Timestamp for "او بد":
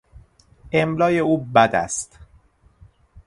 1.19-1.75